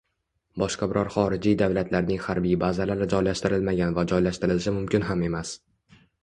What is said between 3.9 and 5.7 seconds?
va joylashtirilishi mumkin ham emas!